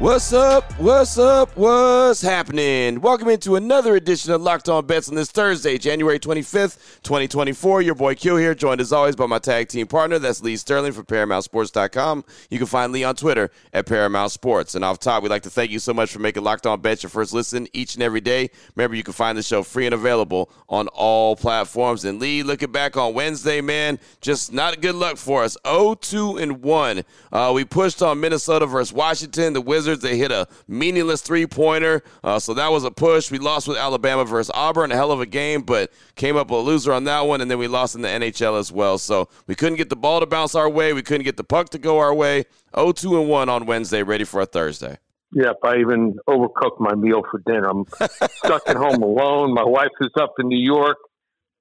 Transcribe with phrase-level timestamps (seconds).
[0.00, 0.72] What's up?
[0.80, 1.56] What's up?
[1.56, 3.00] What's happening?
[3.00, 7.80] Welcome into another edition of Locked On Bets on this Thursday, January 25th, 2024.
[7.80, 10.18] Your boy Q here, joined as always by my tag team partner.
[10.18, 12.24] That's Lee Sterling from ParamountSports.com.
[12.50, 14.74] You can find Lee on Twitter at Paramount Sports.
[14.74, 17.04] And off top, we'd like to thank you so much for making Locked On Bets
[17.04, 18.50] your first listen each and every day.
[18.74, 22.04] Remember, you can find the show free and available on all platforms.
[22.04, 25.56] And Lee, looking back on Wednesday, man, just not good luck for us.
[25.64, 27.02] 0-2 and 1.
[27.32, 29.52] Uh, we pushed on Minnesota versus Washington.
[29.52, 32.02] The Wizards They hit a meaningless three pointer.
[32.22, 33.30] Uh, so that was a push.
[33.30, 34.92] We lost with Alabama versus Auburn.
[34.92, 37.40] A hell of a game, but came up a loser on that one.
[37.40, 38.98] And then we lost in the NHL as well.
[38.98, 40.92] So we couldn't get the ball to bounce our way.
[40.92, 42.44] We couldn't get the puck to go our way.
[42.76, 44.98] 0 2 and 1 on Wednesday, ready for a Thursday.
[45.34, 47.68] Yep, I even overcooked my meal for dinner.
[47.68, 47.84] I'm
[48.30, 49.52] stuck at home alone.
[49.52, 50.96] My wife is up in New York.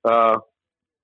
[0.05, 0.37] Uh,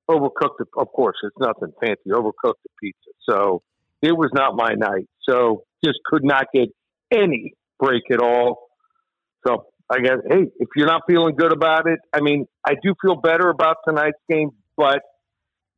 [0.10, 2.10] overcooked, of course, it's nothing fancy.
[2.10, 3.10] Overcooked the pizza.
[3.28, 3.64] So
[4.02, 5.08] it was not my night.
[5.28, 6.70] So just could not get
[7.12, 8.68] any break at all.
[9.46, 12.94] So I guess, hey, if you're not feeling good about it, I mean, I do
[13.02, 15.02] feel better about tonight's game, but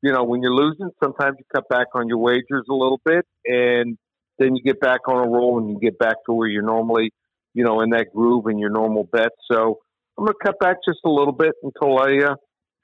[0.01, 3.25] you know, when you're losing, sometimes you cut back on your wagers a little bit,
[3.45, 3.97] and
[4.39, 7.11] then you get back on a roll and you get back to where you're normally,
[7.53, 9.29] you know, in that groove and your normal bet.
[9.49, 9.77] So
[10.17, 12.35] I'm going to cut back just a little bit until I uh,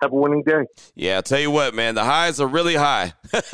[0.01, 0.63] have a winning day.
[0.95, 3.13] Yeah, I'll tell you what, man, the highs are really high,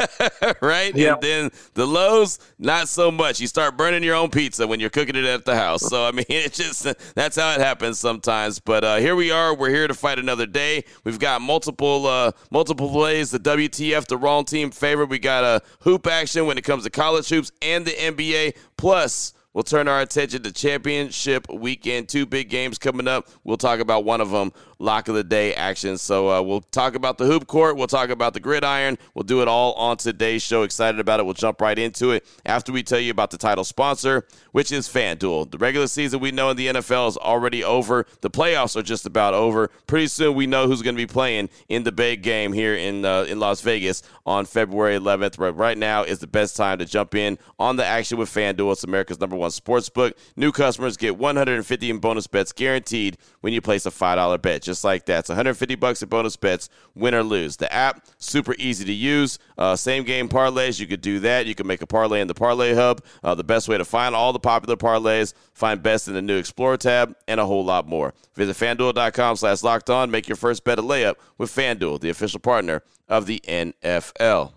[0.61, 0.95] right?
[0.95, 1.13] Yeah.
[1.13, 3.39] And then the lows, not so much.
[3.39, 5.81] You start burning your own pizza when you're cooking it at the house.
[5.81, 8.59] So, I mean, it's just that's how it happens sometimes.
[8.59, 9.55] But uh, here we are.
[9.55, 10.83] We're here to fight another day.
[11.03, 13.31] We've got multiple uh, multiple plays.
[13.31, 15.09] The WTF, the wrong team favorite.
[15.09, 18.57] We got a hoop action when it comes to college hoops and the NBA.
[18.77, 22.09] Plus, We'll turn our attention to championship weekend.
[22.09, 23.27] Two big games coming up.
[23.43, 24.51] We'll talk about one of them,
[24.83, 25.97] lock of the day action.
[25.97, 27.77] So uh, we'll talk about the hoop court.
[27.77, 28.97] We'll talk about the gridiron.
[29.13, 30.63] We'll do it all on today's show.
[30.63, 31.23] Excited about it.
[31.23, 34.89] We'll jump right into it after we tell you about the title sponsor, which is
[34.89, 35.51] FanDuel.
[35.51, 38.05] The regular season we know in the NFL is already over.
[38.21, 39.69] The playoffs are just about over.
[39.87, 43.05] Pretty soon we know who's going to be playing in the big game here in
[43.05, 45.37] uh, in Las Vegas on February 11th.
[45.37, 48.73] But right now is the best time to jump in on the action with FanDuel.
[48.73, 50.17] It's America's number one sports book.
[50.35, 54.61] New customers get 150 in bonus bets guaranteed when you place a $5 bet.
[54.61, 55.19] Just like that.
[55.19, 57.57] It's 150 bucks in bonus bets, win or lose.
[57.57, 59.39] The app, super easy to use.
[59.57, 61.45] Uh, same game parlays, you could do that.
[61.45, 63.03] You can make a parlay in the Parlay Hub.
[63.21, 66.37] Uh, the best way to find all the popular parlays, find best in the new
[66.37, 68.13] Explore tab, and a whole lot more.
[68.35, 70.09] Visit fanduel.com slash locked on.
[70.09, 74.53] Make your first bet a layup with FanDuel, the official partner of the NFL.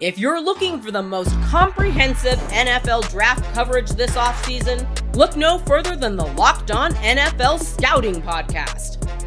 [0.00, 4.86] If you're looking for the most comprehensive NFL draft coverage this offseason,
[5.16, 8.97] look no further than the Locked On NFL Scouting Podcast.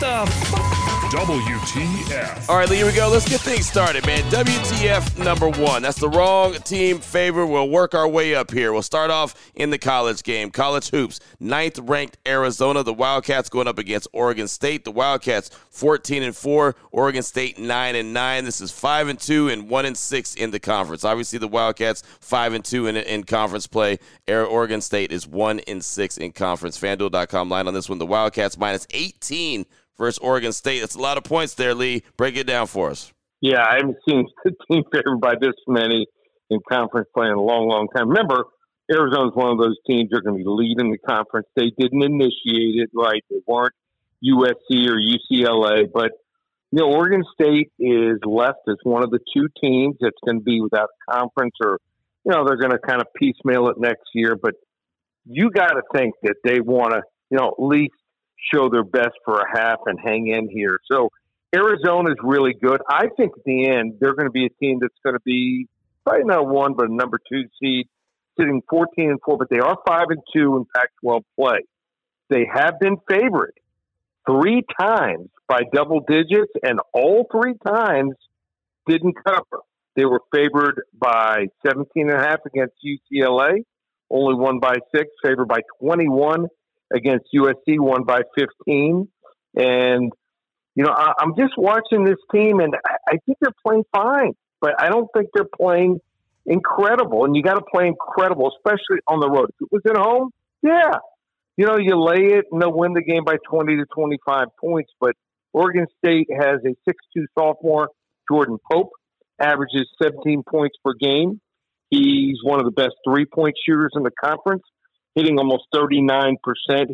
[0.00, 0.80] What the fuck?
[1.10, 2.48] WTF.
[2.48, 3.08] All right, Lee, here we go.
[3.08, 4.22] Let's get things started, man.
[4.30, 5.82] WTF number one.
[5.82, 7.44] That's the wrong team favor.
[7.44, 8.72] We'll work our way up here.
[8.72, 10.52] We'll start off in the college game.
[10.52, 11.18] College hoops.
[11.40, 12.84] Ninth ranked Arizona.
[12.84, 14.84] The Wildcats going up against Oregon State.
[14.84, 16.76] The Wildcats 14 and 4.
[16.92, 18.44] Oregon State 9 and 9.
[18.44, 21.04] This is 5 and 2 and 1 and 6 in the conference.
[21.04, 23.98] Obviously, the Wildcats 5 and 2 in, in conference play.
[24.28, 26.78] Oregon State is 1 and 6 in conference.
[26.78, 27.98] FanDuel.com line on this one.
[27.98, 29.66] The Wildcats minus 18
[30.00, 30.80] versus Oregon State.
[30.80, 32.02] That's a lot of points there, Lee.
[32.16, 33.12] Break it down for us.
[33.40, 36.08] Yeah, I haven't seen a team favored by this many
[36.48, 38.08] in conference play in a long, long time.
[38.08, 38.46] Remember,
[38.90, 41.46] Arizona's one of those teams that are going to be leading the conference.
[41.54, 43.22] They didn't initiate it, right?
[43.30, 43.74] They weren't
[44.24, 46.12] USC or UCLA, but
[46.72, 50.44] you know, Oregon State is left as one of the two teams that's going to
[50.44, 51.78] be without a conference, or
[52.24, 54.36] you know, they're going to kind of piecemeal it next year.
[54.40, 54.54] But
[55.24, 57.94] you got to think that they want to, you know, at least
[58.52, 60.78] show their best for a half and hang in here.
[60.90, 61.10] So
[61.54, 62.80] Arizona is really good.
[62.88, 65.68] I think at the end they're going to be a team that's going to be
[66.04, 67.88] probably not one, but a number two seed,
[68.38, 69.36] sitting 14 and four.
[69.36, 71.60] But they are five and two in Pac-12 play.
[72.28, 73.54] They have been favored
[74.26, 78.14] three times by double digits, and all three times
[78.86, 79.62] didn't cover.
[79.96, 83.64] They were favored by 17 and a half against UCLA,
[84.08, 86.46] only won by six, favored by 21
[86.92, 89.08] against USC, won by 15.
[89.56, 90.12] And,
[90.74, 94.32] you know, I, am just watching this team and I, I think they're playing fine,
[94.60, 96.00] but I don't think they're playing
[96.46, 97.24] incredible.
[97.24, 99.50] And you got to play incredible, especially on the road.
[99.50, 100.30] If it was at home,
[100.62, 100.98] yeah.
[101.56, 104.90] You know, you lay it and they'll win the game by 20 to 25 points.
[105.00, 105.14] But
[105.52, 107.88] Oregon State has a 6'2 sophomore,
[108.30, 108.90] Jordan Pope,
[109.40, 111.40] averages 17 points per game.
[111.90, 114.62] He's one of the best three point shooters in the conference,
[115.14, 116.36] hitting almost 39%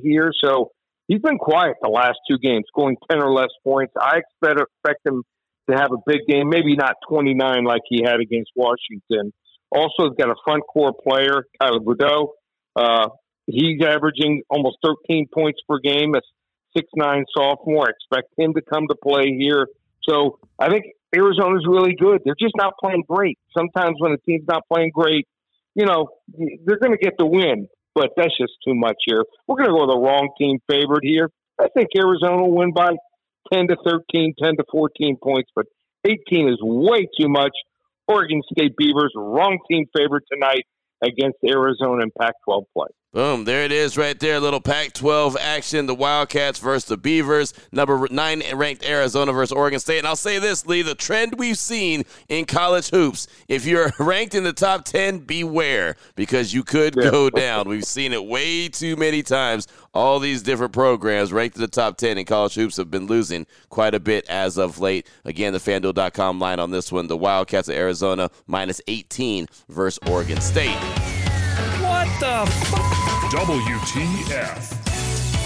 [0.03, 0.33] here.
[0.43, 0.73] So
[1.09, 3.93] he's been quiet the last two games, scoring 10 or less points.
[4.01, 5.23] I expect, expect him
[5.71, 9.33] to have a big game, maybe not 29 like he had against Washington.
[9.71, 12.29] Also, he's got a front court player, Tyler Bilodeau.
[12.77, 13.09] Uh,
[13.47, 16.15] he's averaging almost 13 points per game.
[16.15, 16.21] A
[16.77, 17.87] six nine sophomore.
[17.87, 19.67] I expect him to come to play here.
[20.09, 20.85] So I think
[21.15, 22.21] Arizona's really good.
[22.25, 23.39] They're just not playing great.
[23.57, 25.27] Sometimes when a team's not playing great,
[25.75, 26.09] you know,
[26.65, 29.25] they're going to get the win, but that's just too much here.
[29.49, 31.31] We're going to go with the wrong team favorite here.
[31.59, 32.91] I think Arizona will win by
[33.53, 35.65] 10 to 13, 10 to 14 points, but
[36.05, 37.53] 18 is way too much.
[38.07, 40.65] Oregon State Beavers, wrong team favorite tonight
[41.03, 42.89] against Arizona in Pac 12 play.
[43.13, 44.39] Boom, there it is right there.
[44.41, 45.87] Little Pac 12 action.
[45.87, 47.55] The Wildcats versus the Beavers.
[47.73, 49.99] Number nine ranked Arizona versus Oregon State.
[49.99, 54.35] And I'll say this, Lee the trend we've seen in college hoops, if you're ranked
[54.35, 57.11] in the top 10, beware because you could yeah.
[57.11, 57.67] go down.
[57.69, 59.67] We've seen it way too many times.
[59.95, 63.47] All these different programs ranked in the top 10 in college hoops have been losing
[63.71, 65.09] quite a bit as of late.
[65.25, 70.41] Again, the FanDuel.com line on this one the Wildcats of Arizona minus 18 versus Oregon
[70.43, 70.77] State.
[72.19, 72.81] What the fuck?
[73.31, 74.73] WTF.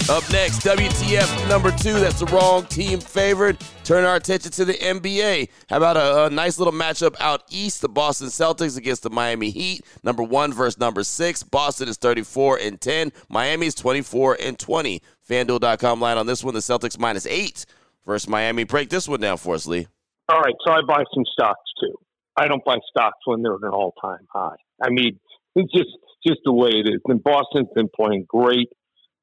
[0.08, 1.94] Up next, WTF number two.
[1.94, 3.58] That's the wrong team favored.
[3.82, 5.48] Turn our attention to the NBA.
[5.68, 7.80] How about a, a, nice little matchup out east?
[7.80, 9.84] The Boston Celtics against the Miami Heat.
[10.04, 11.42] Number one versus number six.
[11.42, 13.10] Boston is 34 and 10.
[13.28, 15.02] Miami is 24 and 20.
[15.28, 16.54] FanDuel.com line on this one.
[16.54, 17.66] The Celtics minus eight
[18.06, 18.62] versus Miami.
[18.62, 19.88] Break this one down for us, Lee.
[20.28, 21.96] All right, so I buy some stocks too.
[22.36, 24.54] I don't buy stocks when they're at an all time high.
[24.80, 25.18] I mean,
[25.56, 25.90] it's just
[26.26, 27.00] just the way it is.
[27.06, 28.68] And Boston's been playing great.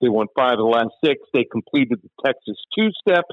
[0.01, 1.21] They won five of the last six.
[1.33, 3.25] They completed the Texas two step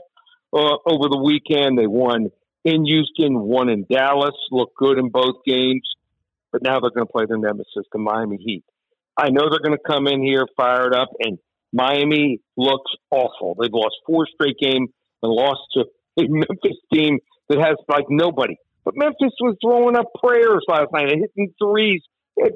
[0.53, 1.79] uh, over the weekend.
[1.79, 2.29] They won
[2.65, 5.83] in Houston, won in Dallas, looked good in both games.
[6.53, 8.65] But now they're going to play their nemesis, the Miami Heat.
[9.17, 11.39] I know they're going to come in here fired up, and
[11.73, 13.57] Miami looks awful.
[13.61, 14.89] They've lost four straight games
[15.23, 15.85] and lost to
[16.19, 17.19] a Memphis team
[17.49, 18.57] that has like nobody.
[18.85, 22.03] But Memphis was throwing up prayers last night and hitting threes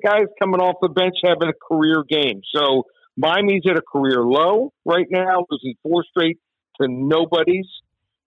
[0.05, 2.41] guys coming off the bench having a career game.
[2.55, 2.85] So
[3.17, 6.39] Miami's at a career low right now, losing four straight
[6.81, 7.67] to nobodies,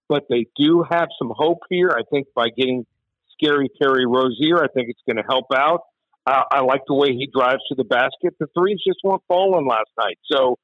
[0.09, 1.91] but they do have some hope here.
[1.91, 2.85] I think by getting
[3.33, 5.81] scary Terry Rozier, I think it's going to help out.
[6.25, 8.35] Uh, I like the way he drives to the basket.
[8.39, 10.19] The threes just weren't falling last night.
[10.31, 10.57] So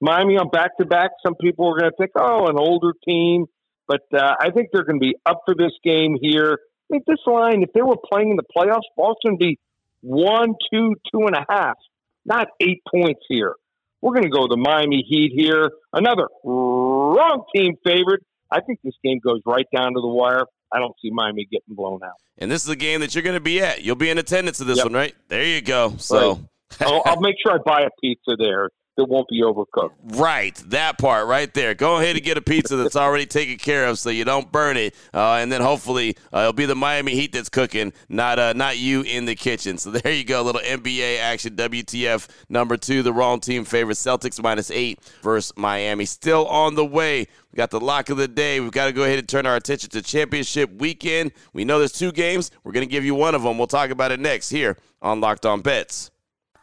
[0.00, 1.12] Miami on back to back.
[1.24, 3.46] Some people are going to think, oh, an older team,
[3.86, 6.58] but uh, I think they're going to be up for this game here.
[6.90, 9.58] I think this line, if they were playing in the playoffs, Boston would be
[10.00, 11.76] one, two, two and a half,
[12.24, 13.54] not eight points here.
[14.00, 15.70] We're going to go the Miami Heat here.
[15.92, 18.22] Another wrong team favorite.
[18.50, 20.44] I think this game goes right down to the wire.
[20.72, 22.14] I don't see Miami getting blown out.
[22.38, 23.82] And this is a game that you're going to be at.
[23.82, 24.86] You'll be in attendance of this yep.
[24.86, 25.14] one, right?
[25.28, 25.94] There you go.
[25.98, 26.34] So
[26.80, 26.82] right.
[26.82, 29.92] I'll, I'll make sure I buy a pizza there that won't be overcooked.
[30.02, 31.72] Right, that part right there.
[31.72, 34.76] Go ahead and get a pizza that's already taken care of, so you don't burn
[34.76, 38.52] it, uh, and then hopefully uh, it'll be the Miami Heat that's cooking, not uh,
[38.54, 39.78] not you in the kitchen.
[39.78, 41.54] So there you go, little NBA action.
[41.54, 46.04] WTF number two, the wrong team favorite Celtics minus eight versus Miami.
[46.04, 47.28] Still on the way.
[47.52, 48.58] We got the lock of the day.
[48.58, 51.30] We've got to go ahead and turn our attention to championship weekend.
[51.52, 52.50] We know there's two games.
[52.64, 53.58] We're going to give you one of them.
[53.58, 56.10] We'll talk about it next here on Locked On Bets.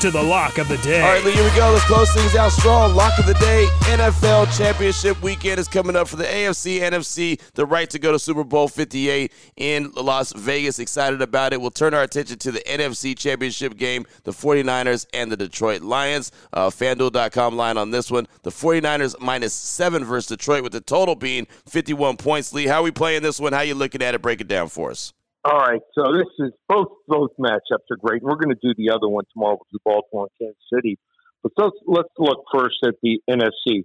[0.00, 1.02] To the lock of the day.
[1.02, 1.70] All right, Lee, here we go.
[1.72, 2.94] Let's close things out strong.
[2.94, 3.66] Lock of the day.
[3.82, 7.38] NFL Championship weekend is coming up for the AFC, NFC.
[7.52, 10.78] The right to go to Super Bowl 58 in Las Vegas.
[10.78, 11.60] Excited about it.
[11.60, 16.32] We'll turn our attention to the NFC Championship game, the 49ers and the Detroit Lions.
[16.54, 18.26] Uh, FanDuel.com line on this one.
[18.42, 22.54] The 49ers minus seven versus Detroit, with the total being 51 points.
[22.54, 23.52] Lee, how are we playing this one?
[23.52, 24.22] How you looking at it?
[24.22, 25.12] Break it down for us.
[25.42, 28.22] All right, so this is both both matchups are great.
[28.22, 30.98] We're going to do the other one tomorrow with Baltimore and Kansas City.
[31.42, 33.84] But let's let's look first at the NFC.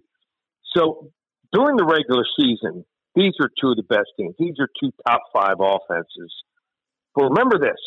[0.75, 1.11] So
[1.53, 2.83] during the regular season,
[3.15, 4.35] these are two of the best teams.
[4.37, 6.33] These are two top five offenses.
[7.15, 7.79] But remember this: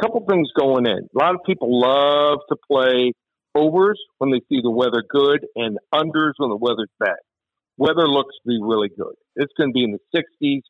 [0.00, 1.08] a couple things going in.
[1.14, 3.12] A lot of people love to play
[3.54, 7.22] overs when they see the weather good and unders when the weather's bad.
[7.76, 9.14] Weather looks to be really good.
[9.36, 10.62] It's going to be in the 60s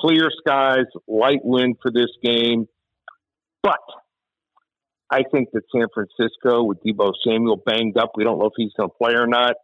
[0.00, 2.66] clear skies, light wind for this game.
[3.62, 3.80] But
[5.10, 8.72] I think that San Francisco, with Deebo Samuel banged up, we don't know if he's
[8.76, 9.56] going to play or not.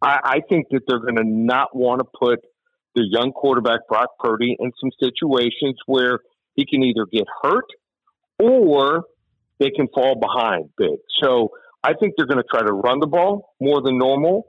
[0.00, 2.40] I, I think that they're going to not want to put
[2.94, 6.20] their young quarterback, Brock Purdy, in some situations where
[6.54, 7.64] he can either get hurt
[8.38, 9.04] or
[9.58, 10.98] they can fall behind big.
[11.22, 11.50] So
[11.82, 14.46] I think they're going to try to run the ball more than normal.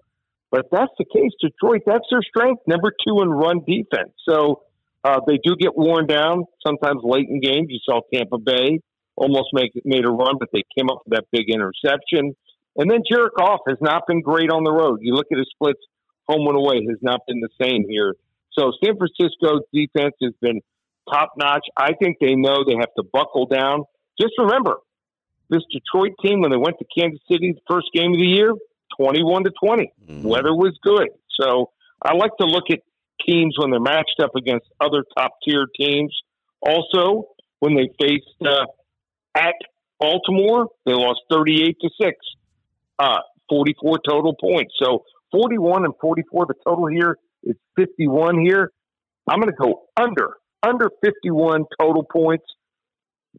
[0.52, 4.12] But if that's the case, Detroit, that's their strength, number two in run defense.
[4.28, 4.64] So
[5.04, 7.68] uh, they do get worn down sometimes late in games.
[7.70, 8.80] You saw Tampa Bay
[9.16, 12.36] almost make made a run, but they came up with that big interception.
[12.76, 15.00] And then Jared Goff has not been great on the road.
[15.02, 15.82] You look at his splits
[16.28, 18.16] home and away has not been the same here.
[18.58, 20.62] So San Francisco's defense has been
[21.12, 21.66] top notch.
[21.76, 23.84] I think they know they have to buckle down.
[24.20, 24.78] Just remember,
[25.50, 28.54] this Detroit team when they went to Kansas City the first game of the year,
[28.98, 30.28] twenty-one to 20 mm-hmm.
[30.28, 32.80] Weather was good, so I like to look at
[33.26, 36.16] teams when they're matched up against other top tier teams.
[36.62, 37.30] Also,
[37.60, 38.66] when they faced uh,
[39.36, 39.56] at
[40.00, 42.18] Baltimore, they lost 38 to 6,
[43.00, 44.74] uh, 44 total points.
[44.82, 48.72] So 41 and 44, the total here is 51 here.
[49.28, 52.46] I'm going to go under, under 51 total points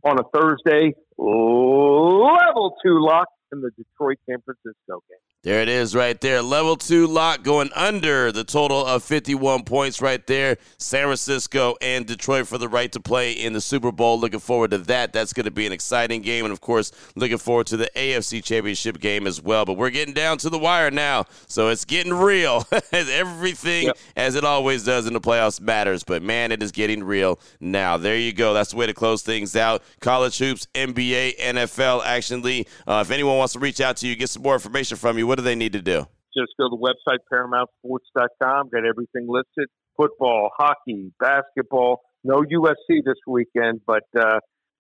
[0.03, 0.95] on a Thursday.
[1.19, 5.34] Level two lock in the Detroit San Francisco game.
[5.45, 6.41] There it is right there.
[6.41, 10.57] Level two lock going under the total of 51 points right there.
[10.79, 14.19] San Francisco and Detroit for the right to play in the Super Bowl.
[14.19, 15.13] Looking forward to that.
[15.13, 16.47] That's going to be an exciting game.
[16.47, 19.67] And of course, looking forward to the AFC Championship game as well.
[19.67, 21.27] But we're getting down to the wire now.
[21.47, 22.67] So it's getting real.
[22.93, 23.99] Everything, yep.
[24.17, 26.05] as it always does in the playoffs, matters.
[26.05, 27.99] But man, it is getting real now.
[27.99, 28.55] There you go.
[28.55, 29.83] That's the way to close things out.
[30.01, 32.65] College hoops, NBA, NFL, Action Lee.
[32.87, 35.34] Uh, if anyone wants to reach out to you, get some more information from you,
[35.35, 36.07] what do they need to do?
[36.33, 38.69] Just go to the website, ParamountSports.com.
[38.69, 42.03] Got everything listed football, hockey, basketball.
[42.23, 44.39] No USC this weekend, but uh,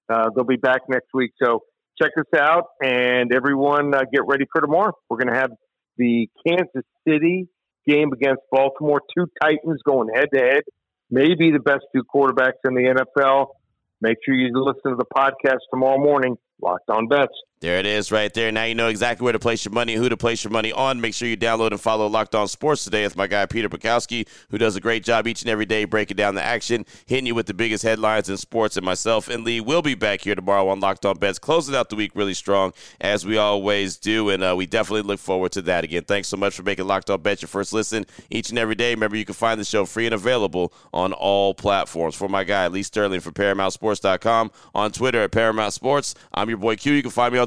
[0.09, 1.33] uh, they'll be back next week.
[1.43, 1.65] So
[2.01, 4.93] check us out, and everyone uh, get ready for tomorrow.
[5.11, 5.51] We're going to have
[5.97, 7.49] the Kansas City
[7.85, 9.03] game against Baltimore.
[9.19, 10.63] Two Titans going head to head.
[11.11, 13.49] Maybe the best two quarterbacks in the NFL.
[14.01, 16.37] Make sure you listen to the podcast tomorrow morning.
[16.63, 17.35] Locked on bets.
[17.65, 18.53] There it is right there.
[18.53, 21.01] Now you know exactly where to place your money, who to place your money on.
[21.01, 24.29] Make sure you download and follow Locked On Sports today with my guy Peter Bukowski,
[24.51, 27.35] who does a great job each and every day breaking down the action, hitting you
[27.35, 28.77] with the biggest headlines in sports.
[28.77, 31.89] And myself and Lee will be back here tomorrow on Locked On Bets, closing out
[31.89, 34.29] the week really strong, as we always do.
[34.29, 35.85] And uh, we definitely look forward to that.
[35.85, 38.75] Again, thanks so much for making Locked On Bets your first listen each and every
[38.75, 38.91] day.
[38.91, 42.15] Remember, you can find the show free and available on all platforms.
[42.15, 46.15] For my guy, Lee Sterling from ParamountSports.com, on Twitter at Paramount Sports.
[46.35, 46.93] I'm your boy Q.
[46.93, 47.47] You can find me on